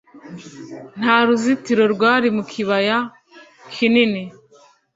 [0.99, 2.97] Nta ruzitiro rwari mu kibaya
[3.73, 4.23] kinini.